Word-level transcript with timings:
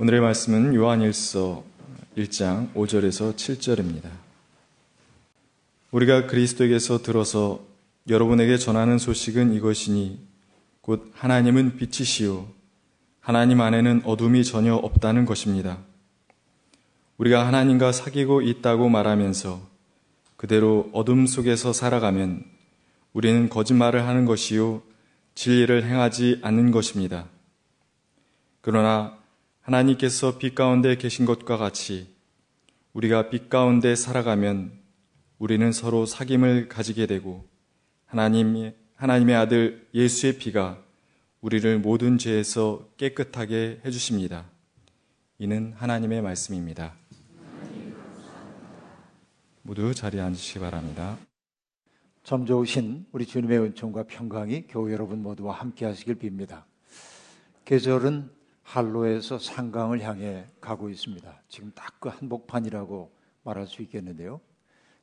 오늘의 0.00 0.20
말씀은 0.20 0.76
요한일서 0.76 1.64
1장 2.16 2.72
5절에서 2.72 3.34
7절입니다. 3.34 4.08
우리가 5.90 6.28
그리스도에게서 6.28 7.02
들어서 7.02 7.64
여러분에게 8.08 8.58
전하는 8.58 8.98
소식은 8.98 9.54
이것이니 9.54 10.24
곧 10.82 11.10
하나님은 11.14 11.78
빛이시요 11.78 12.46
하나님 13.18 13.60
안에는 13.60 14.02
어둠이 14.04 14.44
전혀 14.44 14.76
없다는 14.76 15.24
것입니다. 15.24 15.78
우리가 17.16 17.44
하나님과 17.44 17.90
사귀고 17.90 18.42
있다고 18.42 18.88
말하면서 18.88 19.60
그대로 20.36 20.90
어둠 20.92 21.26
속에서 21.26 21.72
살아가면 21.72 22.44
우리는 23.14 23.48
거짓말을 23.48 24.06
하는 24.06 24.26
것이요 24.26 24.80
진리를 25.34 25.84
행하지 25.84 26.38
않는 26.44 26.70
것입니다. 26.70 27.26
그러나 28.60 29.17
하나님께서 29.68 30.38
빛 30.38 30.54
가운데 30.54 30.96
계신 30.96 31.26
것과 31.26 31.58
같이 31.58 32.16
우리가 32.94 33.28
빛 33.28 33.50
가운데 33.50 33.94
살아가면 33.96 34.72
우리는 35.38 35.72
서로 35.72 36.06
사귐을 36.06 36.68
가지게 36.68 37.04
되고 37.06 37.46
하나님, 38.06 38.72
하나님의 38.94 39.36
아들 39.36 39.86
예수의 39.92 40.38
피가 40.38 40.82
우리를 41.42 41.80
모든 41.80 42.16
죄에서 42.16 42.88
깨끗하게 42.96 43.82
해주십니다. 43.84 44.46
이는 45.38 45.74
하나님의 45.76 46.22
말씀입니다. 46.22 46.94
모두 49.60 49.94
자리에 49.94 50.22
앉으시기 50.22 50.60
바랍니다. 50.60 51.18
점 52.22 52.46
좋으신 52.46 53.04
우리 53.12 53.26
주님의 53.26 53.58
은총과 53.58 54.04
평강이 54.04 54.66
교회 54.68 54.94
여러분 54.94 55.22
모두와 55.22 55.56
함께 55.56 55.84
하시길 55.84 56.14
빕니다. 56.14 56.62
계절은 57.66 58.37
한로에서 58.68 59.38
상강을 59.38 60.02
향해 60.02 60.46
가고 60.60 60.90
있습니다. 60.90 61.42
지금 61.48 61.72
딱 61.74 61.98
그 62.00 62.10
한복판이라고 62.10 63.10
말할 63.42 63.66
수 63.66 63.82
있겠는데요. 63.82 64.40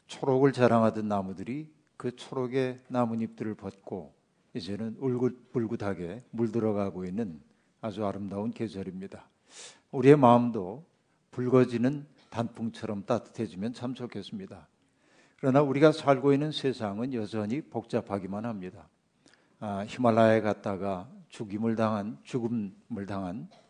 초록을 0.07 0.53
자랑하던 0.53 1.07
나무들이 1.07 1.73
그 1.97 2.15
초록의 2.15 2.81
나뭇잎들을 2.87 3.55
벗고 3.55 4.13
이제는 4.53 4.97
울긋불긋하게 4.99 6.23
물들어가고 6.29 7.05
있는 7.05 7.41
아주 7.81 8.05
아름다운 8.05 8.51
계절입니다. 8.51 9.27
우리의 9.91 10.15
마음도 10.15 10.85
붉어지는 11.31 12.05
단풍처럼 12.29 13.05
따뜻해지면 13.05 13.73
참 13.73 13.95
좋겠습니다. 13.95 14.67
그러나 15.37 15.61
우리가 15.63 15.91
살고 15.91 16.33
있는 16.33 16.51
세상은 16.51 17.13
여전히 17.13 17.61
복잡하기만 17.61 18.45
합니다. 18.45 18.87
아, 19.59 19.85
히말라야에 19.87 20.41
갔다가 20.41 21.09
죽임을 21.29 21.75
당한 21.75 22.17
죽음을 22.23 23.05
당한 23.07 23.49
아, 23.51 23.64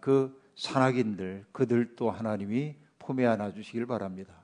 그 0.00 0.40
산악인들 0.54 1.46
그들도 1.52 2.10
하나님이 2.10 2.76
품에 2.98 3.26
안아 3.26 3.52
주시길 3.52 3.86
바랍니다. 3.86 4.34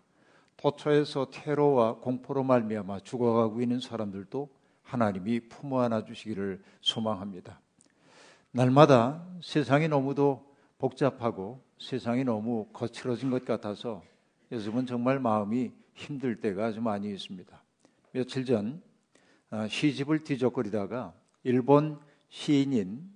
도처에서 0.56 1.30
테러와 1.30 1.96
공포로 1.96 2.44
말미암아 2.44 3.00
죽어가고 3.00 3.60
있는 3.60 3.80
사람들도 3.80 4.48
하나님이 4.82 5.48
품어 5.48 5.80
안아 5.80 6.04
주시기를 6.04 6.62
소망합니다. 6.80 7.60
날마다 8.50 9.26
세상이 9.42 9.88
너무도 9.88 10.52
복잡하고 10.78 11.62
세상이 11.78 12.24
너무 12.24 12.66
거칠어진 12.72 13.30
것 13.30 13.44
같아서 13.44 14.02
요즘은 14.52 14.86
정말 14.86 15.18
마음이 15.18 15.72
힘들 15.94 16.40
때가 16.40 16.66
아주 16.66 16.80
많이 16.80 17.10
있습니다. 17.12 17.62
며칠 18.12 18.44
전 18.44 18.82
아, 19.50 19.66
시집을 19.68 20.24
뒤적거리다가 20.24 21.12
일본 21.44 21.98
시인인 22.28 23.11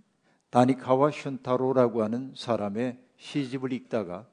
다니카와 0.56 1.10
슌타로라고 1.10 2.00
하는 2.00 2.32
사람의 2.34 2.98
시집을 3.18 3.74
읽다가 3.74 4.26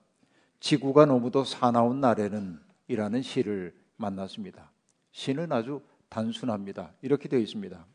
지구가 0.61 1.05
너무도 1.05 1.43
사나운 1.43 1.99
날에는 1.99 2.61
이라는 2.87 3.21
시를 3.21 3.75
만났습니다. 3.97 4.71
시는 5.11 5.51
아주 5.51 5.81
단순합니다. 6.07 6.93
이렇게 7.01 7.27
되어 7.27 7.41
있습니다. 7.41 7.85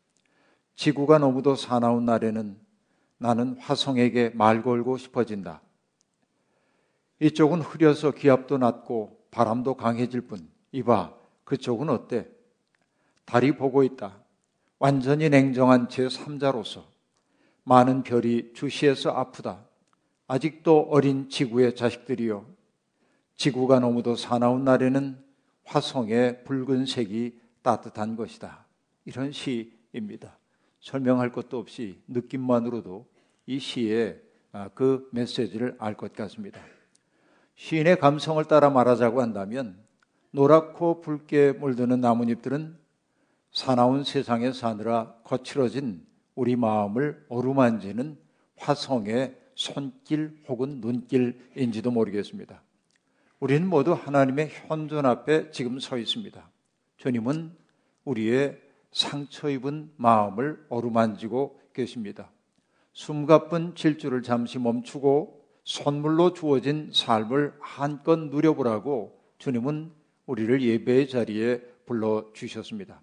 지구가 0.74 1.16
너무도 1.16 1.54
사나운 1.54 2.04
날에는 2.04 2.58
나는 3.16 3.56
화성에게 3.60 4.32
말 4.34 4.62
걸고 4.62 4.98
싶어진다. 4.98 5.62
이쪽은 7.20 7.62
흐려서 7.62 8.10
기압도 8.10 8.58
낮고 8.58 9.26
바람도 9.30 9.76
강해질 9.76 10.20
뿐. 10.20 10.50
이봐, 10.72 11.14
그쪽은 11.44 11.88
어때? 11.88 12.28
달이 13.24 13.56
보고 13.56 13.82
있다. 13.82 14.18
완전히 14.78 15.30
냉정한 15.30 15.88
제3자로서 15.88 16.97
많은 17.68 18.02
별이 18.02 18.54
주시해서 18.54 19.10
아프다. 19.10 19.62
아직도 20.26 20.88
어린 20.90 21.28
지구의 21.28 21.76
자식들이요. 21.76 22.46
지구가 23.36 23.78
너무도 23.80 24.16
사나운 24.16 24.64
날에는 24.64 25.22
화성의 25.64 26.44
붉은색이 26.44 27.38
따뜻한 27.60 28.16
것이다. 28.16 28.64
이런 29.04 29.32
시입니다. 29.32 30.38
설명할 30.80 31.30
것도 31.30 31.58
없이 31.58 32.00
느낌만으로도 32.08 33.06
이 33.46 33.58
시의 33.58 34.22
아, 34.50 34.70
그 34.72 35.06
메시지를 35.12 35.76
알 35.78 35.94
것 35.94 36.14
같습니다. 36.14 36.58
시인의 37.56 37.98
감성을 37.98 38.42
따라 38.46 38.70
말하자고 38.70 39.20
한다면 39.20 39.78
노랗고 40.30 41.02
붉게 41.02 41.52
물드는 41.52 42.00
나뭇잎들은 42.00 42.78
사나운 43.52 44.04
세상에 44.04 44.52
사느라 44.52 45.14
거칠어진 45.24 46.07
우리 46.38 46.54
마음을 46.54 47.26
어루만지는 47.28 48.16
화성의 48.58 49.36
손길 49.56 50.38
혹은 50.48 50.80
눈길인지도 50.80 51.90
모르겠습니다. 51.90 52.62
우리는 53.40 53.66
모두 53.66 53.92
하나님의 53.92 54.48
현존 54.50 55.04
앞에 55.04 55.50
지금 55.50 55.80
서 55.80 55.98
있습니다. 55.98 56.48
주님은 56.96 57.50
우리의 58.04 58.56
상처 58.92 59.50
입은 59.50 59.90
마음을 59.96 60.64
어루만지고 60.68 61.60
계십니다. 61.72 62.30
숨가쁜 62.92 63.74
질주를 63.74 64.22
잠시 64.22 64.60
멈추고 64.60 65.44
선물로 65.64 66.34
주어진 66.34 66.90
삶을 66.92 67.54
한껏 67.58 68.16
누려보라고 68.16 69.20
주님은 69.38 69.90
우리를 70.26 70.62
예배의 70.62 71.08
자리에 71.08 71.60
불러 71.84 72.30
주셨습니다. 72.32 73.02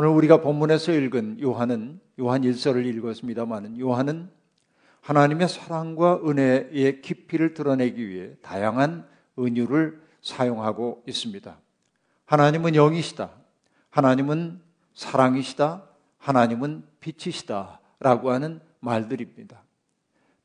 오늘 0.00 0.10
우리가 0.10 0.40
본문에서 0.42 0.92
읽은 0.92 1.42
요한은 1.42 1.98
요한 2.20 2.42
1서를 2.42 2.86
읽었습니다만은 2.86 3.80
요한은 3.80 4.30
하나님의 5.00 5.48
사랑과 5.48 6.20
은혜의 6.24 7.02
깊이를 7.02 7.52
드러내기 7.52 8.08
위해 8.08 8.30
다양한 8.40 9.08
은유를 9.36 10.00
사용하고 10.22 11.02
있습니다. 11.08 11.58
하나님은 12.26 12.76
영이시다. 12.76 13.30
하나님은 13.90 14.60
사랑이시다. 14.94 15.82
하나님은 16.18 16.84
빛이시다. 17.00 17.80
라고 17.98 18.30
하는 18.30 18.60
말들입니다. 18.78 19.64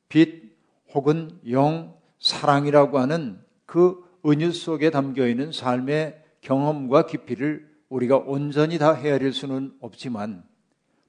빛 0.08 0.52
혹은 0.92 1.30
영, 1.48 1.94
사랑이라고 2.18 2.98
하는 2.98 3.38
그 3.66 4.02
은유 4.26 4.50
속에 4.50 4.90
담겨 4.90 5.28
있는 5.28 5.52
삶의 5.52 6.20
경험과 6.40 7.06
깊이를 7.06 7.72
우리가 7.94 8.16
온전히 8.16 8.76
다 8.78 8.92
헤아릴 8.92 9.32
수는 9.32 9.72
없지만 9.80 10.42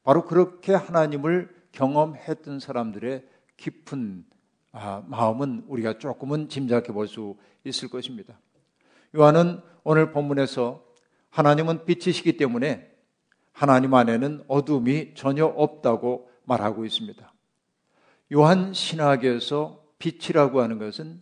바로 0.03 0.23
그렇게 0.25 0.75
하나님을 0.75 1.49
경험했던 1.71 2.59
사람들의 2.59 3.25
깊은 3.57 4.23
아, 4.71 5.03
마음은 5.07 5.65
우리가 5.67 5.97
조금은 5.97 6.47
짐작해 6.47 6.93
볼 6.93 7.07
수 7.07 7.37
있을 7.63 7.89
것입니다. 7.89 8.39
요한은 9.15 9.61
오늘 9.83 10.11
본문에서 10.11 10.85
하나님은 11.31 11.85
빛이시기 11.85 12.37
때문에 12.37 12.91
하나님 13.51 13.95
안에는 13.95 14.43
어둠이 14.47 15.15
전혀 15.15 15.45
없다고 15.45 16.29
말하고 16.43 16.85
있습니다. 16.85 17.33
요한 18.33 18.73
신학에서 18.73 19.83
빛이라고 19.97 20.61
하는 20.61 20.77
것은 20.77 21.21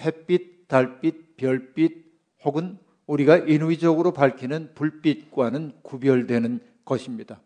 햇빛, 0.00 0.66
달빛, 0.66 1.36
별빛 1.36 2.04
혹은 2.44 2.78
우리가 3.06 3.38
인위적으로 3.38 4.12
밝히는 4.12 4.70
불빛과는 4.74 5.72
구별되는 5.82 6.60
것입니다. 6.84 7.40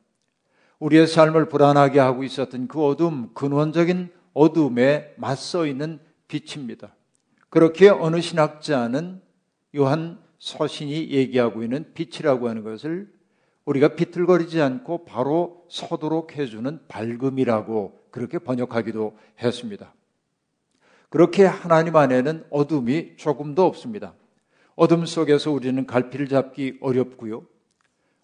우리의 0.79 1.07
삶을 1.07 1.49
불안하게 1.49 1.99
하고 1.99 2.23
있었던 2.23 2.69
그 2.69 2.85
어둠, 2.85 3.31
근원적인 3.35 4.11
어둠에 4.33 5.15
맞서 5.17 5.67
있는 5.67 5.99
빛입니다. 6.29 6.95
그렇게 7.51 7.89
어느 7.89 8.21
신학자는 8.21 9.21
요한 9.77 10.19
서신이 10.39 11.11
얘기하고 11.11 11.63
있는 11.63 11.93
빛이라고 11.95 12.49
하는 12.49 12.63
것을 12.63 13.13
우리가 13.65 13.97
비틀거리지 13.97 14.63
않고 14.63 15.05
바로 15.05 15.67
서도록 15.69 16.37
해주는 16.37 16.81
밝음이라고 16.89 17.99
그렇게 18.11 18.39
번역하기도 18.39 19.19
했습니다. 19.43 19.93
그렇게 21.11 21.45
하나님 21.45 21.97
안에는 21.97 22.45
어둠이 22.51 23.17
조금도 23.17 23.65
없습니다. 23.67 24.15
어둠 24.79 25.07
속에서 25.07 25.51
우리는 25.51 25.87
갈피를 25.87 26.29
잡기 26.29 26.79
어렵고요. 26.81 27.45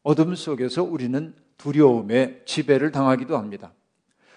어둠 0.05 0.37
속에서 0.37 0.85
우리는 0.85 1.35
두려움에 1.57 2.43
지배를 2.45 2.93
당하기도 2.93 3.37
합니다. 3.37 3.73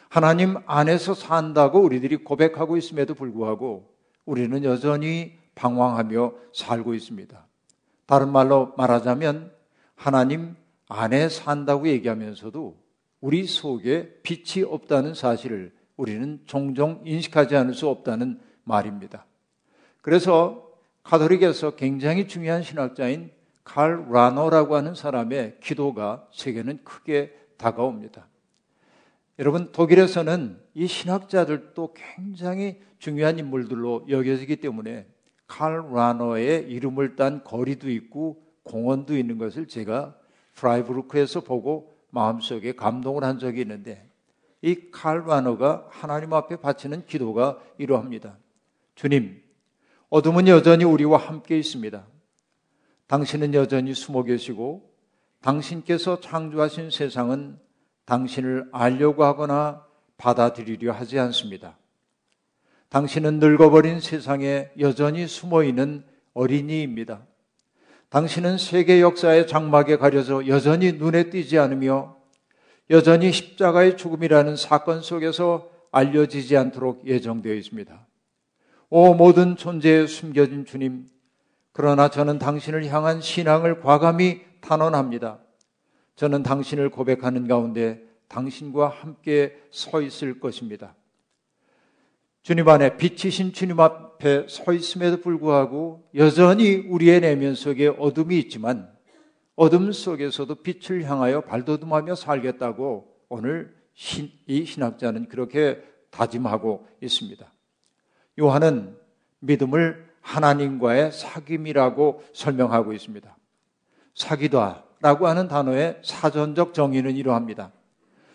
하나님 0.10 0.56
안에서 0.66 1.14
산다고 1.14 1.80
우리들이 1.80 2.18
고백하고 2.18 2.76
있음에도 2.76 3.14
불구하고 3.14 3.94
우리는 4.26 4.64
여전히 4.64 5.34
방황하며 5.54 6.34
살고 6.54 6.96
있습니다. 6.96 7.46
다른 8.08 8.32
말로 8.32 8.74
말하자면 8.78 9.52
하나님 9.94 10.56
안에 10.90 11.30
산다고 11.30 11.88
얘기하면서도 11.88 12.82
우리 13.22 13.46
속에 13.46 14.22
빛이 14.24 14.66
없다는 14.66 15.14
사실을 15.14 15.72
우리는 15.96 16.42
종종 16.48 17.00
인식하지 17.06 17.56
않을 17.56 17.76
수 17.76 17.88
없다는 17.88 18.40
말입니다. 18.64 19.28
그래서 20.02 20.67
가톨릭에서 21.08 21.78
굉장히 21.78 22.28
중요한 22.28 22.64
신학자인 22.64 23.32
칼 23.64 24.10
라노라고 24.12 24.76
하는 24.76 24.94
사람의 24.94 25.58
기도가 25.62 26.28
세계는 26.34 26.84
크게 26.84 27.34
다가옵니다. 27.56 28.28
여러분, 29.40 29.72
독일에서는 29.72 30.60
이 30.74 30.86
신학자들도 30.86 31.94
굉장히 31.94 32.82
중요한 33.00 33.40
인물들로 33.40 34.06
여겨지기 34.10 34.58
때문에 34.58 35.08
칼 35.48 35.82
라노의 35.94 36.70
이름을 36.70 37.16
딴 37.16 37.42
거리도 37.42 37.90
있고 37.90 38.44
공원도 38.64 39.16
있는 39.16 39.38
것을 39.38 39.70
제가 39.70 40.14
프라이브루크에서 40.56 41.40
보고 41.42 41.98
마음속에 42.10 42.74
감동을 42.74 43.24
한 43.24 43.40
적이 43.40 43.62
있는데 43.62 44.10
이 44.62 44.92
칼바노가 44.92 45.88
하나님 45.90 46.34
앞에 46.34 46.58
바치는 46.58 47.06
기도가 47.06 47.60
이러합니다. 47.78 48.38
주님, 48.96 49.47
어둠은 50.10 50.48
여전히 50.48 50.86
우리와 50.86 51.18
함께 51.18 51.58
있습니다. 51.58 52.06
당신은 53.08 53.54
여전히 53.54 53.94
숨어 53.94 54.24
계시고 54.24 54.90
당신께서 55.42 56.20
창조하신 56.22 56.92
세상은 56.92 57.60
당신을 58.06 58.70
알려고 58.72 59.24
하거나 59.24 59.86
받아들이려 60.18 60.94
하지 60.94 61.20
않습니다. 61.20 61.78
당신은 62.90 63.40
늙어버린 63.40 64.00
세상에 64.00 64.70
여전히 64.80 65.28
숨어 65.28 65.64
있는 65.64 66.06
어린이입니다. 66.34 67.26
당신은 68.10 68.58
세계 68.58 69.02
역사의 69.02 69.48
장막에 69.48 69.98
가려져 69.98 70.48
여전히 70.48 70.94
눈에 70.94 71.30
띄지 71.30 71.60
않으며 71.60 72.16
여전히 72.90 73.34
십자가의 73.34 73.98
죽음이라는 73.98 74.56
사건 74.56 75.02
속에서 75.02 75.70
알려지지 75.92 76.56
않도록 76.56 77.06
예정되어 77.06 77.54
있습니다. 77.54 78.07
오 78.90 79.14
모든 79.14 79.58
존재에 79.58 80.08
숨겨진 80.08 80.64
주님, 80.64 81.08
그러나 81.74 82.10
저는 82.10 82.40
당신을 82.40 82.86
향한 82.88 83.20
신앙을 83.20 83.82
과감히 83.82 84.42
탄원합니다. 84.62 85.40
저는 86.16 86.42
당신을 86.42 86.90
고백하는 86.90 87.48
가운데 87.48 88.02
당신과 88.30 88.88
함께 88.88 89.58
서 89.72 90.02
있을 90.02 90.40
것입니다. 90.40 90.96
주님 92.44 92.68
안에 92.70 92.96
빛이신 92.96 93.52
주님 93.52 93.82
앞에 93.82 94.48
서 94.48 94.72
있음에도 94.72 95.20
불구하고 95.20 96.10
여전히 96.16 96.76
우리의 96.76 97.20
내면 97.20 97.56
속에 97.56 97.88
어둠이 97.88 98.40
있지만 98.40 98.90
어둠 99.58 99.92
속에서도 99.92 100.56
빛을 100.64 101.04
향하여 101.04 101.42
발돋움하며 101.42 102.16
살겠다고 102.16 103.14
오늘 103.28 103.76
신, 103.94 104.32
이 104.46 104.64
신학자는 104.64 105.28
그렇게 105.28 105.84
다짐하고 106.10 106.88
있습니다. 107.02 107.52
요한은 108.40 108.96
믿음을 109.40 110.08
하나님과의 110.22 111.12
사귐이라고 111.12 112.20
설명하고 112.34 112.94
있습니다. 112.94 113.36
사귀다라고 114.14 115.28
하는 115.28 115.48
단어의 115.48 116.02
사전적 116.04 116.74
정의는 116.74 117.16
이러합니다. 117.16 117.72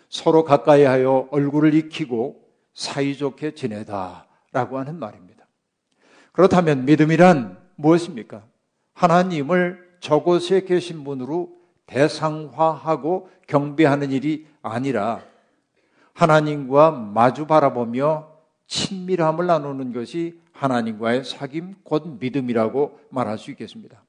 서로 0.09 0.43
가까이 0.43 0.83
하여 0.83 1.27
얼굴을 1.31 1.73
익히고 1.73 2.41
사이좋게 2.73 3.53
지내다라고 3.53 4.79
하는 4.79 4.97
말입니다. 4.97 5.45
그렇다면 6.31 6.85
믿음이란 6.85 7.57
무엇입니까? 7.75 8.43
하나님을 8.93 9.97
저곳에 9.99 10.65
계신 10.65 11.03
분으로 11.03 11.51
대상화하고 11.85 13.29
경배하는 13.47 14.11
일이 14.11 14.47
아니라 14.61 15.21
하나님과 16.13 16.91
마주 16.91 17.45
바라보며 17.45 18.32
친밀함을 18.73 19.45
나누는 19.45 19.93
것이 19.93 20.39
하나님과의 20.51 21.21
사귐 21.21 21.75
곧 21.83 22.17
믿음이라고 22.19 22.99
말할 23.09 23.37
수 23.37 23.51
있겠습니다. 23.51 24.01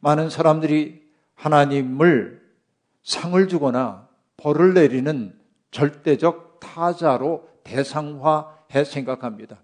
많은 0.00 0.30
사람들이 0.30 1.06
하나님을 1.34 2.40
상을 3.02 3.48
주거나 3.48 4.08
벌을 4.38 4.72
내리는 4.72 5.38
절대적 5.70 6.60
타자로 6.60 7.46
대상화해 7.62 8.84
생각합니다. 8.86 9.60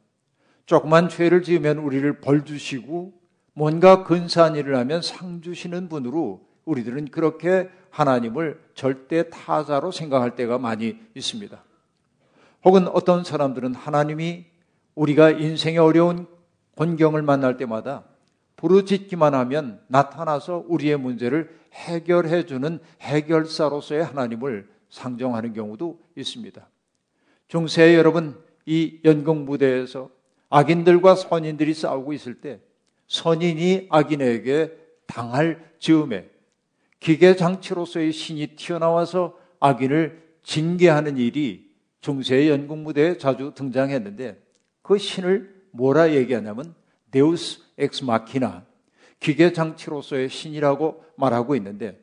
조그만 0.67 1.09
죄를 1.09 1.43
지으면 1.43 1.79
우리를 1.79 2.21
벌 2.21 2.45
주시고 2.45 3.15
뭔가 3.55 4.05
근사한 4.05 4.57
일을 4.57 4.77
하면 4.77 5.01
상 5.01 5.41
주시는 5.41 5.89
분으로 5.89 6.47
우리들은 6.67 7.07
그렇게 7.07 7.71
하나님을 7.89 8.61
절대 8.75 9.31
타자로 9.31 9.93
생각할 9.93 10.37
때가 10.37 10.59
많이 10.59 10.99
있습니다. 11.15 11.63
혹은 12.65 12.89
어떤 12.89 13.25
사람들은 13.25 13.75
하나님이 13.75 14.47
우리가 14.95 15.31
인생의 15.31 15.79
어려운 15.79 16.27
곤경을 16.77 17.23
만날 17.23 17.57
때마다 17.57 18.05
부르짖기만 18.57 19.35
하면 19.35 19.81
나타나서 19.89 20.65
우리의 20.69 20.97
문제를 20.97 21.55
해결해 21.73 22.47
주는 22.47 22.79
해결사로서의 23.01 24.05
하나님을 24.05 24.69
상정하는 24.89 25.53
경우도 25.53 26.01
있습니다. 26.17 26.67
중세 27.49 27.95
여러분 27.95 28.41
이 28.65 29.01
연극 29.05 29.37
무대에서 29.37 30.09
악인들과 30.49 31.17
선인들이 31.17 31.75
싸우고 31.75 32.13
있을 32.13 32.41
때 32.41 32.61
선인이 33.09 33.89
악인에게 33.91 34.73
당할 35.07 35.73
즈음에 35.79 36.31
기계 37.01 37.37
장치로서의 37.37 38.13
신이 38.13 38.57
튀어나와서 38.57 39.37
악인을 39.61 40.23
징계하는 40.43 41.19
일이 41.19 41.64
중세의 42.05 42.51
연극 42.51 42.77
무대에 42.81 43.17
자주 43.17 43.53
등장했는데 43.55 44.39
그 44.83 44.99
신을 44.99 45.55
뭐라 45.71 46.13
얘기하냐면 46.13 46.75
deus 47.11 47.63
ex 47.79 48.05
machina 48.05 48.67
기계 49.21 49.55
장치로서의 49.55 50.29
신이라고 50.29 51.03
말하고 51.17 51.57
있는데 51.57 51.99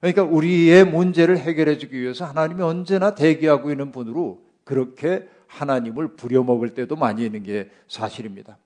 그러니까 0.00 0.24
우리의 0.24 0.84
문제를 0.84 1.38
해결해 1.38 1.78
주기 1.78 2.00
위해서 2.00 2.24
하나님이 2.24 2.62
언제나 2.62 3.14
대기하고 3.14 3.70
있는 3.70 3.92
분으로 3.92 4.42
그렇게 4.64 5.28
하나님을 5.46 6.16
부려먹을 6.16 6.74
때도 6.74 6.96
많이 6.96 7.24
있는 7.24 7.44
게 7.44 7.70
사실입니다. 7.86 8.58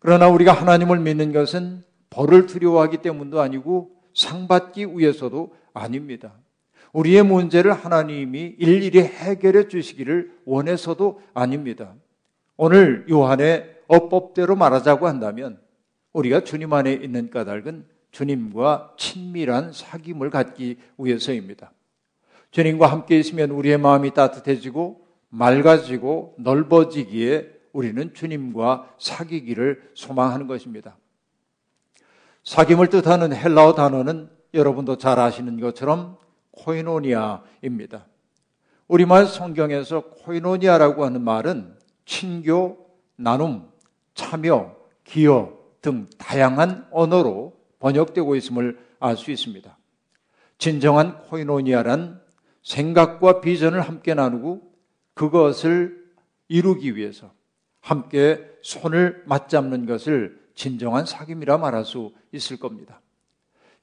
그러나 0.00 0.28
우리가 0.28 0.52
하나님을 0.52 0.98
믿는 0.98 1.32
것은 1.32 1.84
벌을 2.10 2.46
두려워하기 2.46 2.96
때문도 2.98 3.40
아니고 3.40 3.92
상 4.12 4.48
받기 4.48 4.86
위해서도 4.86 5.54
아닙니다. 5.72 6.32
우리의 6.92 7.22
문제를 7.22 7.72
하나님이 7.72 8.56
일일이 8.58 9.00
해결해 9.00 9.68
주시기를 9.68 10.32
원해서도 10.44 11.20
아닙니다. 11.34 11.94
오늘 12.56 13.06
요한의 13.08 13.78
어법대로 13.88 14.56
말하자고 14.56 15.06
한다면 15.06 15.60
우리가 16.12 16.40
주님 16.40 16.72
안에 16.72 16.92
있는 16.92 17.30
까닭은 17.30 17.86
주님과 18.10 18.94
친밀한 18.98 19.70
사귐을 19.70 20.30
갖기 20.30 20.78
위해서입니다. 20.98 21.72
주님과 22.50 22.88
함께 22.88 23.18
있으면 23.18 23.50
우리의 23.50 23.78
마음이 23.78 24.12
따뜻해지고 24.12 25.06
맑아지고 25.28 26.34
넓어지기에 26.38 27.60
우리는 27.72 28.12
주님과 28.12 28.94
사귀기를 28.98 29.90
소망하는 29.94 30.48
것입니다. 30.48 30.96
사귐을 32.44 32.90
뜻하는 32.90 33.32
헬라어 33.32 33.74
단어는 33.74 34.28
여러분도 34.54 34.96
잘 34.96 35.20
아시는 35.20 35.60
것처럼 35.60 36.16
코이노니아입니다. 36.52 38.06
우리말 38.88 39.26
성경에서 39.26 40.00
코이노니아라고 40.24 41.04
하는 41.04 41.22
말은 41.22 41.76
친교, 42.04 42.78
나눔, 43.16 43.68
참여, 44.14 44.76
기여 45.04 45.58
등 45.80 46.08
다양한 46.18 46.86
언어로 46.90 47.56
번역되고 47.78 48.34
있음을 48.36 48.78
알 48.98 49.16
수 49.16 49.30
있습니다. 49.30 49.78
진정한 50.58 51.22
코이노니아란 51.22 52.20
생각과 52.62 53.40
비전을 53.40 53.80
함께 53.80 54.12
나누고 54.14 54.60
그것을 55.14 56.04
이루기 56.48 56.96
위해서 56.96 57.32
함께 57.80 58.44
손을 58.62 59.22
맞잡는 59.26 59.86
것을 59.86 60.38
진정한 60.54 61.04
사귐이라 61.04 61.58
말할 61.58 61.84
수 61.86 62.12
있을 62.32 62.58
겁니다. 62.58 63.00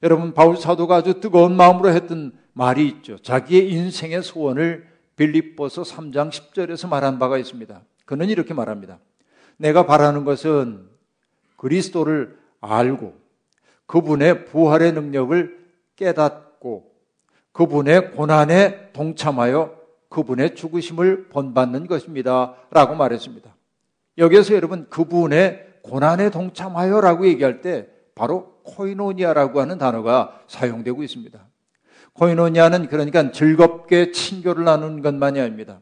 여러분, 0.04 0.32
바울 0.32 0.56
사도가 0.56 0.96
아주 0.96 1.18
뜨거운 1.18 1.56
마음으로 1.56 1.88
했던 1.90 2.38
말이 2.58 2.88
있죠. 2.88 3.18
자기의 3.18 3.70
인생의 3.70 4.24
소원을 4.24 4.88
빌립보서 5.14 5.82
3장 5.82 6.28
10절에서 6.30 6.88
말한 6.88 7.20
바가 7.20 7.38
있습니다. 7.38 7.80
그는 8.04 8.28
이렇게 8.28 8.52
말합니다. 8.52 8.98
내가 9.58 9.86
바라는 9.86 10.24
것은 10.24 10.88
그리스도를 11.56 12.36
알고 12.60 13.14
그분의 13.86 14.46
부활의 14.46 14.92
능력을 14.92 15.56
깨닫고 15.94 16.90
그분의 17.52 18.10
고난에 18.10 18.90
동참하여 18.92 19.78
그분의 20.08 20.56
죽으심을 20.56 21.28
본받는 21.28 21.86
것입니다. 21.86 22.56
라고 22.72 22.96
말했습니다. 22.96 23.54
여기서 24.18 24.54
여러분 24.54 24.88
그분의 24.90 25.78
고난에 25.82 26.30
동참하여 26.30 27.00
라고 27.02 27.24
얘기할 27.28 27.60
때 27.60 27.88
바로 28.16 28.58
코이노니아라고 28.64 29.60
하는 29.60 29.78
단어가 29.78 30.40
사용되고 30.48 31.04
있습니다. 31.04 31.38
코이노니아는 32.18 32.88
그러니까 32.88 33.30
즐겁게 33.30 34.10
친교를 34.10 34.64
나누는 34.64 35.02
것만이 35.02 35.40
아닙니다. 35.40 35.80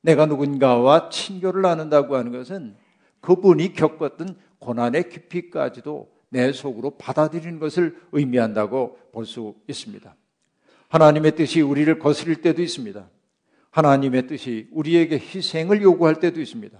내가 0.00 0.26
누군가와 0.26 1.10
친교를 1.10 1.62
나눈다고 1.62 2.16
하는 2.16 2.32
것은 2.32 2.74
그분이 3.20 3.74
겪었던 3.74 4.36
고난의 4.58 5.08
깊이까지도 5.10 6.10
내 6.30 6.52
속으로 6.52 6.90
받아들이는 6.90 7.60
것을 7.60 7.96
의미한다고 8.12 8.98
볼 9.12 9.24
수 9.24 9.54
있습니다. 9.68 10.14
하나님의 10.88 11.36
뜻이 11.36 11.60
우리를 11.60 11.98
거스릴 12.00 12.42
때도 12.42 12.62
있습니다. 12.62 13.08
하나님의 13.70 14.26
뜻이 14.26 14.68
우리에게 14.72 15.18
희생을 15.18 15.82
요구할 15.82 16.16
때도 16.16 16.40
있습니다. 16.40 16.78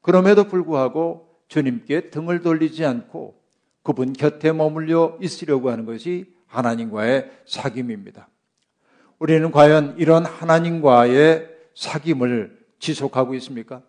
그럼에도 0.00 0.44
불구하고 0.44 1.28
주님께 1.48 2.08
등을 2.08 2.40
돌리지 2.40 2.86
않고 2.86 3.38
그분 3.82 4.14
곁에 4.14 4.52
머물려 4.52 5.18
있으려고 5.20 5.70
하는 5.70 5.84
것이 5.84 6.33
하나님과의 6.54 7.30
사귐입니다. 7.46 8.26
우리는 9.18 9.50
과연 9.50 9.96
이런 9.98 10.24
하나님과의 10.24 11.48
사귐을 11.74 12.56
지속하고 12.78 13.34
있습니까? 13.34 13.82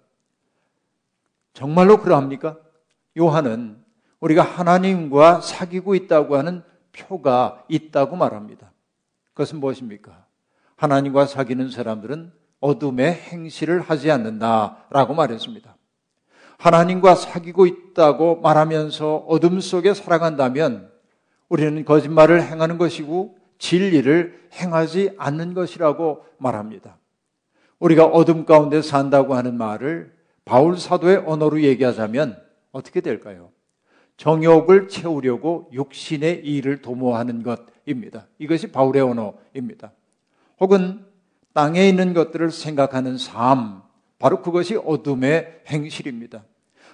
정말로 1.54 1.98
그러합니까? 2.02 2.58
요한은 3.18 3.84
우리가 4.20 4.44
하나님과 4.44 5.42
사귀고 5.42 5.96
있다고 5.96 6.38
하는 6.38 6.64
표가 6.92 7.64
있다고 7.68 8.16
말합니다. 8.16 8.72
그것은 9.34 9.60
무엇입니까? 9.60 10.26
하나님과 10.76 11.26
사귀는 11.26 11.70
사람들은 11.70 12.32
어둠의 12.60 13.14
행실을 13.14 13.82
하지 13.82 14.12
않는다라고 14.12 15.14
말했습니다. 15.14 15.76
하나님과 16.58 17.16
사귀고 17.16 17.66
있다고 17.66 18.38
말하면서 18.42 19.26
어둠 19.28 19.60
속에 19.60 19.94
살아간다면 19.94 20.92
우리는 21.56 21.86
거짓말을 21.86 22.44
행하는 22.44 22.78
것이고 22.78 23.38
진리를 23.60 24.50
행하지 24.56 25.12
않는 25.18 25.54
것이라고 25.54 26.26
말합니다. 26.38 26.98
우리가 27.80 28.06
어둠 28.06 28.46
가운데 28.46 28.82
산다고 28.82 29.36
하는 29.36 29.58
말을 29.58 30.14
바울 30.44 30.78
사도의 30.78 31.24
언어로 31.26 31.62
얘기하자면 31.62 32.38
어떻게 32.74 33.00
될까요? 33.00 33.52
정욕을 34.18 34.90
채우려고 34.90 35.70
육신의 35.72 36.46
일을 36.46 36.82
도모하는 36.82 37.42
것입니다. 37.42 38.28
이것이 38.38 38.74
바울의 38.74 39.02
언어입니다. 39.04 39.94
혹은 40.60 41.06
땅에 41.54 41.88
있는 41.88 42.14
것들을 42.14 42.52
생각하는 42.52 43.18
삶, 43.18 43.82
바로 44.20 44.42
그것이 44.42 44.76
어둠의 44.76 45.62
행실입니다. 45.68 46.44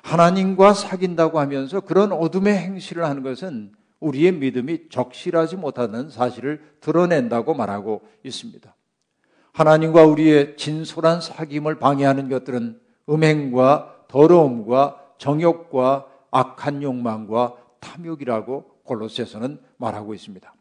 하나님과 0.03 0.75
사귄다고 0.75 1.39
하면서 1.39 1.80
그런 1.80 2.12
어둠의 2.12 2.56
행실을 2.56 3.06
하는 3.06 3.24
것은 3.24 3.80
우리의 4.01 4.34
믿음이 4.34 4.89
적실하지 4.89 5.55
못하는 5.55 6.10
사실을 6.10 6.62
드러낸다고 6.81 7.53
말하고 7.53 8.01
있습니다. 8.24 8.75
하나님과 9.53 10.05
우리의 10.05 10.58
진솔한 10.58 11.20
사귐을 11.20 11.79
방해하는 11.79 12.29
것들은 12.29 12.79
음행과 13.10 14.05
더러움과 14.08 15.00
정욕과 15.17 16.08
악한 16.31 16.84
욕망과 16.84 17.55
탐욕이라고 17.79 18.63
골로새서는 18.84 19.60
말하고 19.77 20.13
있습니다. 20.13 20.53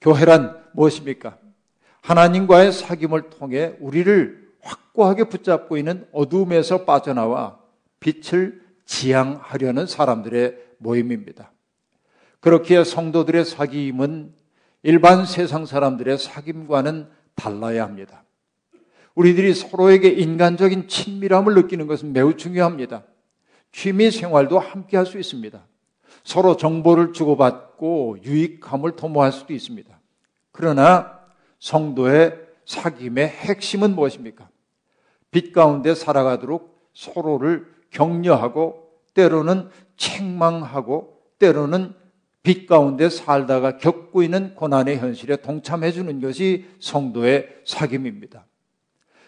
교회란 0.00 0.64
무엇입니까? 0.72 1.38
하나님과의 2.02 2.72
사귐을 2.72 3.30
통해 3.30 3.76
우리를 3.80 4.48
확고하게 4.60 5.24
붙잡고 5.24 5.76
있는 5.76 6.06
어둠에서 6.12 6.84
빠져나와 6.84 7.58
빛을 8.00 8.62
지향하려는 8.86 9.86
사람들의 9.86 10.56
모임입니다. 10.78 11.52
그렇기에 12.40 12.84
성도들의 12.84 13.44
사귐은 13.44 14.32
일반 14.82 15.26
세상 15.26 15.66
사람들의 15.66 16.18
사귐과는 16.18 17.08
달라야 17.34 17.84
합니다. 17.84 18.24
우리들이 19.14 19.54
서로에게 19.54 20.08
인간적인 20.08 20.86
친밀함을 20.88 21.54
느끼는 21.54 21.86
것은 21.88 22.12
매우 22.12 22.36
중요합니다. 22.36 23.02
취미 23.72 24.10
생활도 24.10 24.58
함께 24.58 24.96
할 24.96 25.06
수 25.06 25.18
있습니다. 25.18 25.66
서로 26.24 26.56
정보를 26.56 27.12
주고받고 27.12 28.18
유익함을 28.22 28.96
도모할 28.96 29.32
수도 29.32 29.52
있습니다. 29.52 29.98
그러나 30.52 31.18
성도의 31.58 32.38
사귐의 32.64 33.18
핵심은 33.28 33.94
무엇입니까? 33.94 34.48
빛 35.30 35.52
가운데 35.52 35.94
살아가도록 35.94 36.90
서로를 36.92 37.66
격려하고 37.90 38.90
때로는 39.14 39.70
책망하고 39.96 41.18
때로는 41.38 41.94
빛 42.48 42.66
가운데 42.66 43.10
살다가 43.10 43.76
겪고 43.76 44.22
있는 44.22 44.54
고난의 44.54 44.96
현실에 44.96 45.36
동참해 45.36 45.92
주는 45.92 46.18
것이 46.18 46.64
성도의 46.80 47.46
사귐입니다. 47.66 48.44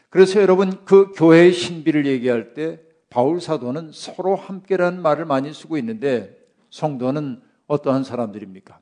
그래서 0.08 0.40
여러분 0.40 0.86
그 0.86 1.12
교회의 1.14 1.52
신비를 1.52 2.06
얘기할 2.06 2.54
때 2.54 2.80
바울 3.10 3.42
사도는 3.42 3.90
서로 3.92 4.36
함께라는 4.36 5.02
말을 5.02 5.26
많이 5.26 5.52
쓰고 5.52 5.76
있는데 5.76 6.34
성도는 6.70 7.42
어떠한 7.66 8.04
사람들입니까? 8.04 8.80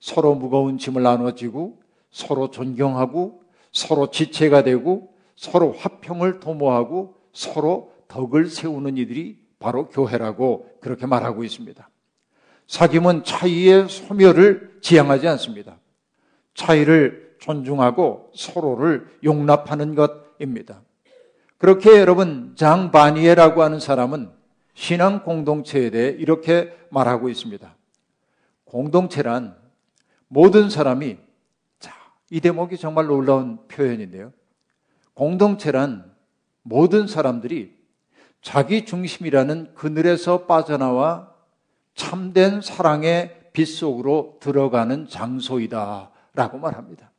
서로 0.00 0.34
무거운 0.34 0.76
짐을 0.76 1.02
나눠지고 1.02 1.80
서로 2.10 2.50
존경하고 2.50 3.40
서로 3.72 4.10
지체가 4.10 4.64
되고 4.64 5.14
서로 5.34 5.72
화평을 5.72 6.40
도모하고 6.40 7.14
서로 7.32 7.94
덕을 8.08 8.50
세우는 8.50 8.98
이들이 8.98 9.38
바로 9.58 9.88
교회라고 9.88 10.76
그렇게 10.82 11.06
말하고 11.06 11.42
있습니다. 11.42 11.88
사귐은 12.68 13.24
차이의 13.24 13.88
소멸을 13.88 14.78
지향하지 14.82 15.26
않습니다. 15.28 15.78
차이를 16.54 17.36
존중하고 17.40 18.30
서로를 18.34 19.08
용납하는 19.24 19.94
것입니다. 19.94 20.82
그렇게 21.56 21.98
여러분 21.98 22.52
장 22.56 22.90
바니에라고 22.90 23.62
하는 23.62 23.80
사람은 23.80 24.30
신앙 24.74 25.24
공동체에 25.24 25.90
대해 25.90 26.10
이렇게 26.10 26.76
말하고 26.90 27.28
있습니다. 27.28 27.74
공동체란 28.64 29.56
모든 30.28 30.68
사람이 30.68 31.16
자, 31.80 31.94
이 32.30 32.40
대목이 32.40 32.76
정말 32.76 33.06
놀라운 33.06 33.58
표현인데요. 33.66 34.32
공동체란 35.14 36.12
모든 36.62 37.06
사람들이 37.06 37.76
자기 38.42 38.84
중심이라는 38.84 39.74
그늘에서 39.74 40.46
빠져나와 40.46 41.37
참된 41.98 42.60
사랑의 42.62 43.50
빛 43.52 43.66
속으로 43.66 44.38
들어가는 44.40 45.08
장소이다. 45.08 46.10
라고 46.32 46.58
말합니다. 46.58 47.10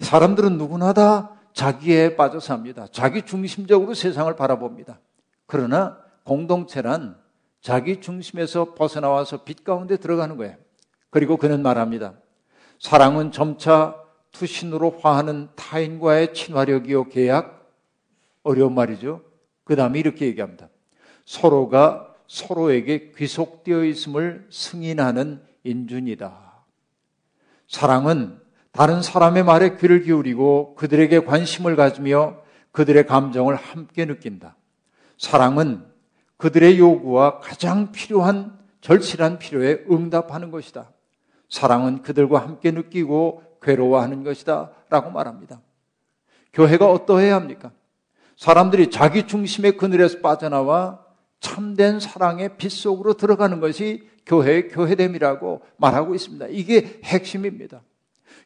사람들은 0.00 0.58
누구나 0.58 0.92
다 0.92 1.30
자기에 1.54 2.14
빠져 2.14 2.38
삽니다. 2.38 2.86
자기 2.92 3.22
중심적으로 3.22 3.94
세상을 3.94 4.36
바라봅니다. 4.36 5.00
그러나 5.46 5.98
공동체란 6.24 7.16
자기 7.62 8.02
중심에서 8.02 8.74
벗어나와서 8.74 9.44
빛 9.44 9.64
가운데 9.64 9.96
들어가는 9.96 10.36
거예요. 10.36 10.56
그리고 11.08 11.38
그는 11.38 11.62
말합니다. 11.62 12.12
사랑은 12.78 13.32
점차 13.32 13.96
투신으로 14.32 14.98
화하는 15.00 15.48
타인과의 15.56 16.34
친화력이요 16.34 17.08
계약 17.08 17.72
어려운 18.42 18.74
말이죠. 18.74 19.22
그 19.64 19.74
다음에 19.74 19.98
이렇게 19.98 20.26
얘기합니다. 20.26 20.68
서로가 21.24 22.05
서로에게 22.26 23.12
귀속되어 23.16 23.84
있음을 23.84 24.46
승인하는 24.50 25.42
인준이다. 25.64 26.64
사랑은 27.68 28.40
다른 28.72 29.02
사람의 29.02 29.44
말에 29.44 29.76
귀를 29.76 30.02
기울이고 30.02 30.74
그들에게 30.74 31.20
관심을 31.20 31.76
가지며 31.76 32.36
그들의 32.72 33.06
감정을 33.06 33.54
함께 33.54 34.04
느낀다. 34.04 34.56
사랑은 35.18 35.84
그들의 36.36 36.78
요구와 36.78 37.40
가장 37.40 37.90
필요한 37.90 38.58
절실한 38.82 39.38
필요에 39.38 39.84
응답하는 39.90 40.50
것이다. 40.50 40.92
사랑은 41.48 42.02
그들과 42.02 42.40
함께 42.40 42.70
느끼고 42.70 43.42
괴로워하는 43.62 44.24
것이다. 44.24 44.70
라고 44.90 45.10
말합니다. 45.10 45.60
교회가 46.52 46.90
어떠해야 46.90 47.34
합니까? 47.34 47.72
사람들이 48.36 48.90
자기 48.90 49.26
중심의 49.26 49.76
그늘에서 49.78 50.20
빠져나와 50.20 51.05
참된 51.40 52.00
사랑의 52.00 52.56
빛 52.56 52.70
속으로 52.70 53.14
들어가는 53.14 53.60
것이 53.60 54.08
교회의 54.26 54.68
교회됨이라고 54.68 55.62
말하고 55.76 56.14
있습니다. 56.14 56.46
이게 56.48 57.00
핵심입니다. 57.04 57.82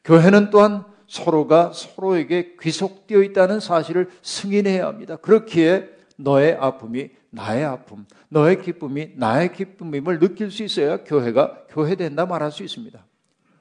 교회는 0.05 0.51
또한 0.51 0.85
서로가 1.07 1.73
서로에게 1.73 2.57
귀속되어 2.61 3.23
있다는 3.23 3.61
사실을 3.61 4.11
승인해야 4.23 4.87
합니다. 4.87 5.17
그렇기에 5.17 5.89
너의 6.17 6.55
아픔이 6.55 7.11
나의 7.31 7.65
아픔, 7.65 8.07
너의 8.29 8.63
기쁨이 8.63 9.13
나의 9.17 9.53
기쁨임을 9.53 10.19
느낄 10.19 10.51
수 10.51 10.63
있어야 10.63 11.05
교회가 11.05 11.67
교회된다 11.69 12.27
말할 12.27 12.51
수 12.53 12.63
있습니다. 12.63 13.05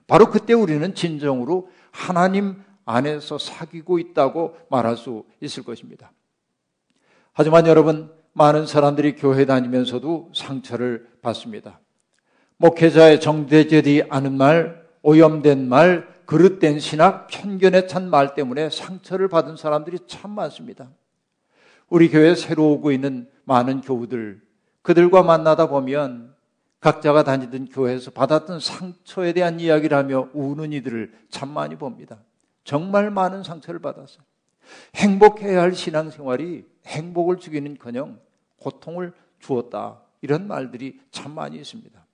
바로 0.07 0.29
그때 0.29 0.53
우리는 0.53 0.93
진정으로 0.95 1.69
하나님 1.91 2.63
안에서 2.85 3.37
사귀고 3.37 3.99
있다고 3.99 4.57
말할 4.69 4.97
수 4.97 5.23
있을 5.39 5.63
것입니다. 5.63 6.11
하지만 7.31 7.67
여러분, 7.67 8.11
많은 8.39 8.65
사람들이 8.65 9.17
교회 9.17 9.45
다니면서도 9.45 10.31
상처를 10.33 11.09
받습니다. 11.21 11.81
목회자의 12.55 13.19
정대되지 13.19 14.03
않은 14.09 14.37
말, 14.37 14.81
오염된 15.01 15.67
말, 15.67 16.07
그릇된 16.25 16.79
신학, 16.79 17.27
편견에 17.27 17.87
찬 17.87 18.09
말 18.09 18.35
때문에 18.35 18.69
상처를 18.69 19.27
받은 19.27 19.57
사람들이 19.57 19.99
참 20.07 20.31
많습니다. 20.31 20.89
우리 21.89 22.09
교회에 22.09 22.33
새로 22.35 22.71
오고 22.71 22.93
있는 22.93 23.29
많은 23.43 23.81
교우들, 23.81 24.41
그들과 24.83 25.21
만나다 25.21 25.67
보면 25.67 26.33
각자가 26.79 27.23
다니던 27.25 27.65
교회에서 27.65 28.11
받았던 28.11 28.61
상처에 28.61 29.33
대한 29.33 29.59
이야기를 29.59 29.97
하며 29.97 30.29
우는 30.33 30.71
이들을 30.71 31.11
참 31.29 31.49
많이 31.49 31.75
봅니다. 31.75 32.19
정말 32.63 33.11
많은 33.11 33.43
상처를 33.43 33.81
받았어요. 33.81 34.23
행복해야 34.95 35.61
할 35.61 35.73
신앙생활이 35.73 36.63
행복을 36.85 37.39
주기는 37.39 37.77
커녕 37.77 38.17
고통을 38.59 39.13
주었다. 39.39 40.01
이런 40.21 40.47
말들이 40.47 40.99
참 41.11 41.33
많이 41.33 41.57
있습니다. 41.57 42.05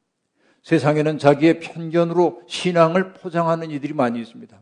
세상에는 0.64 1.20
자기의 1.20 1.60
편견으로 1.60 2.44
신앙을 2.48 3.14
포장하는 3.14 3.72
이들이 3.72 3.94
많이 3.94 4.20
있습니다. 4.20 4.60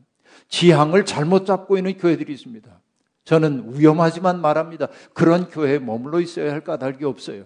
지향을 0.50 1.06
잘못 1.06 1.46
잡고 1.46 1.78
있는 1.78 1.98
교회들이 1.98 2.34
있습니다. 2.34 2.82
저는 3.24 3.80
위험하지만 3.80 4.42
말합니다. 4.42 4.88
그런 5.13 5.48
교회에 5.48 5.80
머물러 5.80 6.20
있어야 6.20 6.52
할 6.52 6.62
까닭이 6.62 7.06
없어요. 7.06 7.46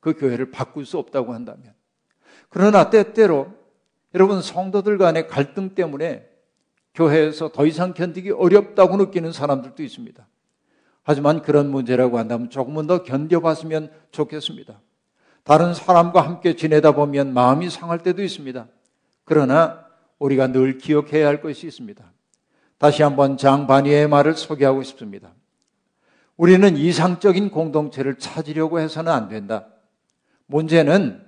그 0.00 0.12
교회를 0.12 0.50
바꿀 0.50 0.84
수 0.84 0.98
없다고 0.98 1.32
한다면. 1.32 1.72
그러나 2.50 2.90
때때로 2.90 3.54
여러분 4.14 4.42
성도들 4.42 4.98
간의 4.98 5.28
갈등 5.28 5.74
때문에 5.74 6.28
교회에서 6.94 7.48
더 7.48 7.66
이상 7.66 7.94
견디기 7.94 8.30
어렵다고 8.30 8.96
느끼는 8.98 9.32
사람들도 9.32 9.82
있습니다. 9.82 10.26
하지만 11.04 11.42
그런 11.42 11.70
문제라고 11.70 12.18
한다면 12.18 12.50
조금은 12.50 12.86
더 12.86 13.02
견뎌봤으면 13.02 13.90
좋겠습니다. 14.10 14.80
다른 15.44 15.74
사람과 15.74 16.22
함께 16.22 16.56
지내다 16.56 16.92
보면 16.92 17.34
마음이 17.34 17.68
상할 17.68 18.02
때도 18.02 18.22
있습니다. 18.22 18.66
그러나 19.24 19.84
우리가 20.18 20.48
늘 20.48 20.78
기억해야 20.78 21.28
할 21.28 21.42
것이 21.42 21.66
있습니다. 21.66 22.02
다시 22.78 23.02
한번 23.02 23.36
장바니의 23.36 24.08
말을 24.08 24.34
소개하고 24.34 24.82
싶습니다. 24.82 25.32
우리는 26.36 26.76
이상적인 26.76 27.50
공동체를 27.50 28.18
찾으려고 28.18 28.80
해서는 28.80 29.12
안 29.12 29.28
된다. 29.28 29.66
문제는 30.46 31.22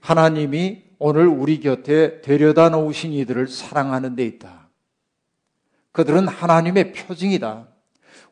하나님이 0.00 0.84
오늘 0.98 1.26
우리 1.28 1.60
곁에 1.60 2.22
데려다 2.22 2.70
놓으신 2.70 3.12
이들을 3.12 3.46
사랑하는 3.48 4.16
데 4.16 4.24
있다. 4.24 4.68
그들은 5.92 6.26
하나님의 6.28 6.92
표징이다. 6.92 7.68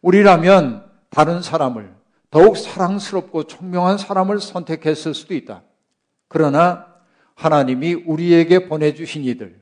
우리라면 0.02 0.85
다른 1.16 1.40
사람을 1.40 1.94
더욱 2.30 2.58
사랑스럽고 2.58 3.44
총명한 3.44 3.96
사람을 3.96 4.38
선택했을 4.38 5.14
수도 5.14 5.32
있다. 5.32 5.62
그러나 6.28 6.94
하나님이 7.34 7.94
우리에게 7.94 8.68
보내주신 8.68 9.24
이들, 9.24 9.58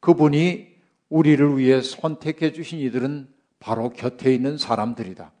그분이 0.00 0.68
우리를 1.08 1.56
위해 1.56 1.80
선택해 1.80 2.52
주신 2.52 2.78
이들은 2.78 3.26
바로 3.58 3.88
곁에 3.88 4.34
있는 4.34 4.58
사람들이다. 4.58 5.32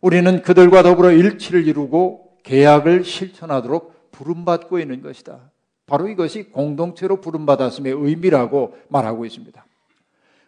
우리는 0.00 0.42
그들과 0.42 0.84
더불어 0.84 1.10
일치를 1.10 1.66
이루고 1.66 2.38
계약을 2.44 3.02
실천하도록 3.02 4.12
부름받고 4.12 4.78
있는 4.78 5.02
것이다. 5.02 5.50
바로 5.86 6.06
이것이 6.06 6.50
공동체로 6.50 7.20
부름받았음의 7.20 7.92
의미라고 7.92 8.76
말하고 8.86 9.24
있습니다. 9.24 9.66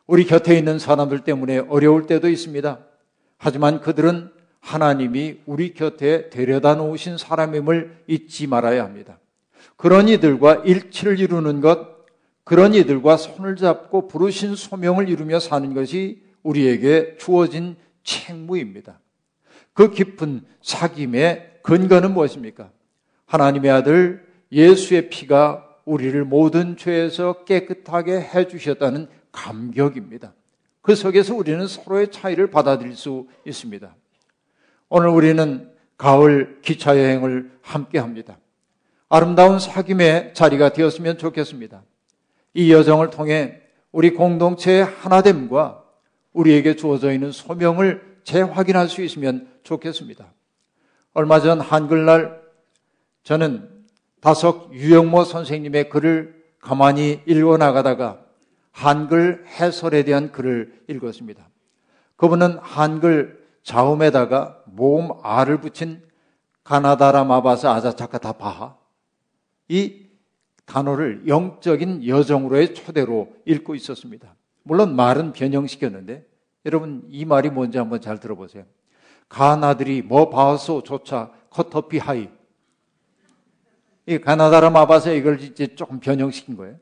우리 0.07 0.25
곁에 0.25 0.57
있는 0.57 0.79
사람들 0.79 1.25
때문에 1.25 1.59
어려울 1.69 2.07
때도 2.07 2.29
있습니다. 2.29 2.79
하지만 3.39 3.81
그들은 3.81 4.36
하나님이 4.61 5.41
우리 5.47 5.75
곁에 5.75 6.31
데려다 6.31 6.75
놓으신 6.75 7.19
사람임을 7.19 8.05
잊지 8.07 8.47
말아야 8.47 8.85
합니다. 8.85 9.19
그런 9.77 10.09
이들과 10.09 10.63
일치를 10.65 11.21
이루는 11.21 11.61
것, 11.61 11.97
그런 12.45 12.75
이들과 12.75 13.17
손을 13.17 13.57
잡고 13.57 14.09
부르신 14.09 14.55
소명을 14.55 15.09
이루며 15.09 15.41
사는 15.41 15.75
것이 15.75 16.23
우리에게 16.43 17.17
주어진 17.19 17.77
책무입니다. 18.05 19.01
그 19.73 19.91
깊은 19.91 20.43
사귐의 20.63 21.63
근거는 21.63 22.15
무엇입니까? 22.15 22.71
하나님의 23.27 23.71
아들 23.71 24.27
예수의 24.53 25.11
피가 25.11 25.67
우리를 25.85 26.25
모든 26.25 26.77
죄에서 26.77 27.45
깨끗하게 27.45 28.21
해주셨다는 28.21 29.09
감격입니다. 29.33 30.33
그 30.81 30.95
속에서 30.95 31.35
우리는 31.35 31.67
서로의 31.67 32.11
차이를 32.11 32.51
받아들일 32.51 32.95
수 32.95 33.27
있습니다. 33.45 33.95
오늘 34.89 35.09
우리는 35.09 35.71
가을 35.97 36.61
기차 36.63 36.97
여행을 36.97 37.51
함께 37.63 37.99
합니다. 37.99 38.39
아름다운 39.09 39.59
사귐의 39.59 40.35
자리가 40.35 40.71
되었으면 40.71 41.19
좋겠습니다. 41.19 41.83
이 42.55 42.73
여정을 42.73 43.11
통해 43.11 43.61
우리 43.93 44.11
공동체의 44.11 44.85
하나됨과 44.85 45.83
우리에게 46.33 46.77
주어져 46.77 47.13
있는 47.13 47.33
소명을 47.33 48.19
재확인할 48.25 48.89
수 48.89 49.03
있으면 49.03 49.49
좋겠습니다. 49.63 50.27
얼마 51.15 51.41
전 51.41 51.61
한글날 51.61 52.43
저는 53.23 53.69
다석 54.21 54.73
유영모 54.75 55.25
선생님의 55.25 55.89
글을 55.89 56.45
가만히 56.61 57.23
읽어 57.27 57.57
나가다가 57.57 58.21
한글 58.73 59.45
해설에 59.47 60.03
대한 60.03 60.31
글을 60.31 60.83
읽었습니다. 60.89 61.49
그분은 62.17 62.59
한글 62.61 63.46
자음에다가 63.67 64.63
모음 64.65 65.11
R을 65.25 65.61
붙인 65.61 66.01
가나다라 66.63 67.25
마바사 67.25 67.73
아자차카다 67.73 68.35
바하 68.35 68.77
이 69.69 70.07
단어를 70.67 71.27
영적인 71.27 72.07
여정으로의 72.07 72.75
초대로 72.75 73.35
읽고 73.45 73.75
있었습니다. 73.75 74.37
물론 74.63 74.95
말은 74.95 75.33
변형시켰는데 75.33 76.25
여러분 76.65 77.09
이 77.11 77.25
말이 77.25 77.51
뭔지 77.51 77.79
한번 77.79 78.01
잘 78.01 78.21
들어보세요. 78.21 78.65
가나들이 79.29 80.03
뭐 80.03 80.31
바소 80.31 80.83
조차 80.85 81.33
커터피 81.51 81.99
하이 81.99 82.29
이 84.07 84.19
가나다라 84.19 84.71
마바사 84.71 85.11
이걸 85.11 85.41
이제 85.41 85.75
조금 85.75 85.99
변형시킨 85.99 86.57
거예요. 86.57 86.77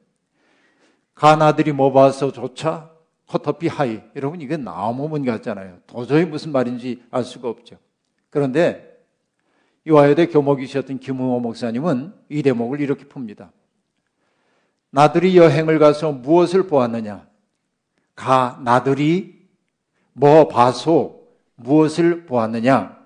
가나들이 1.14 1.73
뭐 1.73 1.92
바소 1.92 2.31
조차 2.31 2.94
커터피 3.35 3.66
하이. 3.66 4.01
여러분, 4.14 4.40
이게 4.40 4.57
나무문 4.57 5.25
같잖아요. 5.25 5.79
도저히 5.88 6.25
무슨 6.25 6.53
말인지 6.53 7.03
알 7.11 7.25
수가 7.25 7.49
없죠. 7.49 7.79
그런데 8.31 8.97
이화여대 9.85 10.27
교목이셨던 10.27 11.01
김웅호 11.01 11.40
목사님은 11.40 12.14
이 12.29 12.44
대목을 12.44 12.81
이렇게 12.81 13.05
풉니다. 13.07 13.51
나들이 14.90 15.37
여행을 15.37 15.81
가서 15.81 16.12
무엇을 16.12 16.68
보았느냐? 16.68 17.27
가, 18.14 18.61
나들이 18.62 19.49
뭐 20.12 20.47
봐서 20.47 21.16
무엇을 21.57 22.27
보았느냐? 22.27 22.97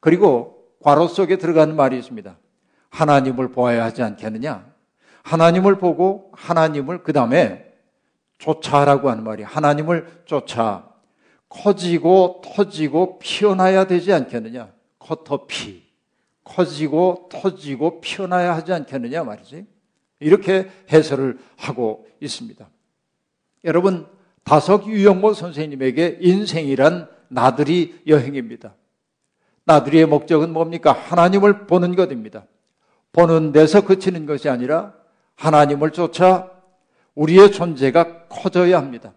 그리고 0.00 0.66
괄호 0.82 1.08
속에 1.08 1.36
들어가는 1.36 1.76
말이 1.76 1.98
있습니다. 1.98 2.38
하나님을 2.88 3.52
보아야 3.52 3.84
하지 3.84 4.02
않겠느냐? 4.02 4.72
하나님을 5.24 5.76
보고 5.76 6.32
하나님을 6.32 7.02
그 7.02 7.12
다음에 7.12 7.71
쫓아라고 8.42 9.08
하는 9.08 9.22
말이 9.22 9.44
하나님을 9.44 10.22
쫓아 10.24 10.88
커지고 11.48 12.42
터지고 12.44 13.20
피어나야 13.20 13.86
되지 13.86 14.12
않겠느냐? 14.12 14.72
커터피 14.98 15.84
커지고 16.42 17.28
터지고 17.30 18.00
피어나야 18.00 18.56
하지 18.56 18.72
않겠느냐 18.72 19.22
말이지. 19.22 19.64
이렇게 20.18 20.68
해설을 20.92 21.38
하고 21.56 22.08
있습니다. 22.20 22.68
여러분 23.64 24.08
다석 24.42 24.88
유영모 24.88 25.34
선생님에게 25.34 26.18
인생이란 26.20 27.08
나들이 27.28 28.00
여행입니다. 28.08 28.74
나들이의 29.64 30.06
목적은 30.06 30.52
뭡니까? 30.52 30.90
하나님을 30.90 31.68
보는 31.68 31.94
것입니다. 31.94 32.46
보는 33.12 33.52
데서 33.52 33.84
그치는 33.84 34.26
것이 34.26 34.48
아니라 34.48 34.94
하나님을 35.36 35.92
쫓아 35.92 36.51
우리의 37.14 37.52
존재가 37.52 38.28
커져야 38.28 38.78
합니다. 38.78 39.12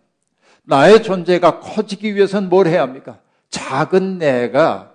나의 0.63 1.03
존재가 1.03 1.59
커지기 1.59 2.15
위해서는 2.15 2.49
뭘 2.49 2.67
해야 2.67 2.81
합니까? 2.81 3.19
작은 3.49 4.17
내가 4.17 4.93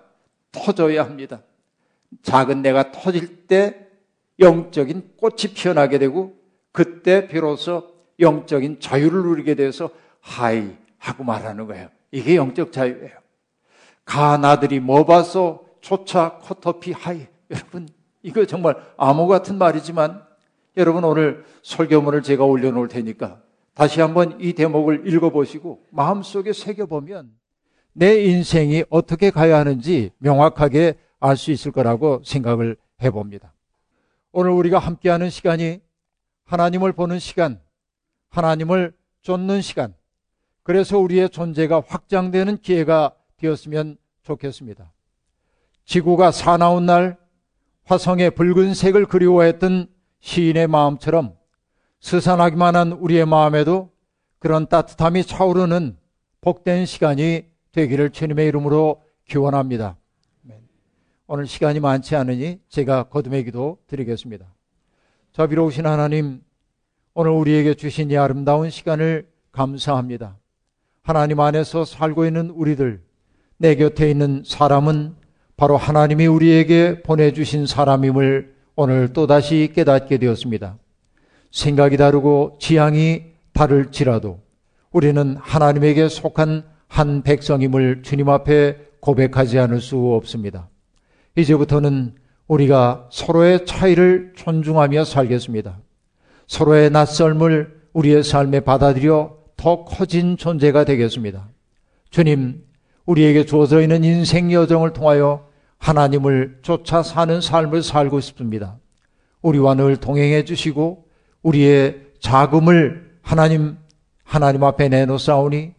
터져야 0.51 1.03
합니다. 1.03 1.41
작은 2.23 2.61
내가 2.61 2.91
터질 2.91 3.47
때 3.47 3.87
영적인 4.39 5.13
꽃이 5.17 5.53
피어나게 5.55 5.97
되고 5.97 6.35
그때 6.71 7.27
비로소 7.27 7.91
영적인 8.19 8.79
자유를 8.79 9.23
누리게 9.23 9.55
돼서 9.55 9.89
하이 10.19 10.75
하고 10.97 11.23
말하는 11.23 11.67
거예요. 11.67 11.89
이게 12.11 12.35
영적 12.35 12.71
자유예요. 12.71 13.17
가나들이 14.05 14.79
뭐 14.79 15.05
봐서 15.05 15.63
초차 15.81 16.39
커터피 16.41 16.91
하이. 16.91 17.27
여러분, 17.49 17.87
이거 18.21 18.45
정말 18.45 18.75
암호 18.97 19.27
같은 19.27 19.57
말이지만 19.57 20.23
여러분 20.77 21.03
오늘 21.03 21.43
설교문을 21.63 22.23
제가 22.23 22.45
올려놓을 22.45 22.87
테니까 22.87 23.41
다시 23.73 23.99
한번 23.99 24.39
이 24.39 24.53
대목을 24.53 25.07
읽어보시고 25.07 25.87
마음속에 25.91 26.53
새겨보면 26.53 27.31
내 27.93 28.23
인생이 28.23 28.85
어떻게 28.89 29.31
가야 29.31 29.57
하는지 29.57 30.11
명확하게 30.19 30.95
알 31.19 31.35
수 31.35 31.51
있을 31.51 31.71
거라고 31.71 32.21
생각을 32.25 32.77
해봅니다. 33.03 33.53
오늘 34.31 34.51
우리가 34.51 34.79
함께하는 34.79 35.29
시간이 35.29 35.81
하나님을 36.45 36.93
보는 36.93 37.19
시간, 37.19 37.61
하나님을 38.29 38.93
쫓는 39.21 39.61
시간, 39.61 39.93
그래서 40.63 40.97
우리의 40.97 41.29
존재가 41.29 41.83
확장되는 41.85 42.57
기회가 42.57 43.13
되었으면 43.37 43.97
좋겠습니다. 44.23 44.91
지구가 45.85 46.31
사나운 46.31 46.85
날 46.85 47.17
화성의 47.83 48.31
붉은색을 48.31 49.05
그리워했던 49.05 49.87
시인의 50.21 50.67
마음처럼 50.67 51.35
스산하기만 51.99 52.75
한 52.75 52.91
우리의 52.93 53.25
마음에도 53.25 53.91
그런 54.39 54.67
따뜻함이 54.67 55.23
차오르는 55.25 55.97
복된 56.41 56.85
시간이 56.85 57.45
되기를 57.71 58.09
주님의 58.09 58.47
이름으로 58.47 59.01
기원합니다. 59.25 59.97
오늘 61.27 61.47
시간이 61.47 61.79
많지 61.79 62.15
않으니 62.15 62.59
제가 62.67 63.03
거듭의 63.03 63.45
기도 63.45 63.77
드리겠습니다. 63.87 64.45
자비로우신 65.31 65.85
하나님, 65.85 66.41
오늘 67.13 67.31
우리에게 67.31 67.75
주신 67.75 68.11
이 68.11 68.17
아름다운 68.17 68.69
시간을 68.69 69.29
감사합니다. 69.51 70.37
하나님 71.03 71.39
안에서 71.39 71.85
살고 71.85 72.25
있는 72.25 72.49
우리들, 72.49 73.01
내 73.57 73.75
곁에 73.75 74.09
있는 74.09 74.43
사람은 74.45 75.15
바로 75.55 75.77
하나님이 75.77 76.27
우리에게 76.27 77.01
보내주신 77.03 77.65
사람임을 77.65 78.55
오늘 78.75 79.13
또다시 79.13 79.71
깨닫게 79.75 80.17
되었습니다. 80.17 80.77
생각이 81.51 81.97
다르고 81.97 82.57
지향이 82.59 83.23
다를지라도 83.53 84.39
우리는 84.91 85.35
하나님에게 85.39 86.07
속한 86.09 86.63
한 86.87 87.23
백성임을 87.23 88.03
주님 88.03 88.29
앞에 88.29 88.77
고백하지 88.99 89.59
않을 89.59 89.81
수 89.81 89.97
없습니다. 90.13 90.69
이제부터는 91.35 92.15
우리가 92.47 93.07
서로의 93.11 93.65
차이를 93.65 94.33
존중하며 94.35 95.05
살겠습니다. 95.05 95.79
서로의 96.47 96.89
낯설음을 96.89 97.81
우리의 97.93 98.23
삶에 98.23 98.61
받아들여 98.61 99.37
더 99.55 99.85
커진 99.85 100.37
존재가 100.37 100.83
되겠습니다. 100.85 101.47
주님, 102.09 102.63
우리에게 103.05 103.45
주어져 103.45 103.81
있는 103.81 104.03
인생 104.03 104.51
여정을 104.51 104.91
통하여 104.93 105.47
하나님을 105.81 106.59
쫓아 106.61 107.01
사는 107.01 107.41
삶을 107.41 107.81
살고 107.81 108.19
싶습니다. 108.21 108.77
우리와 109.41 109.73
늘 109.73 109.97
동행해 109.97 110.45
주시고 110.45 111.05
우리의 111.41 111.97
자금을 112.19 113.17
하나님 113.21 113.77
하나님 114.23 114.63
앞에 114.63 114.87
내놓사오니 114.89 115.73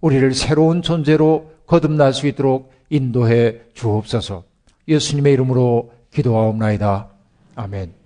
우리를 0.00 0.32
새로운 0.34 0.82
존재로 0.82 1.50
거듭날 1.66 2.14
수 2.14 2.26
있도록 2.28 2.72
인도해 2.88 3.60
주옵소서. 3.74 4.44
예수님의 4.88 5.34
이름으로 5.34 5.92
기도하옵나이다. 6.12 7.08
아멘. 7.56 7.99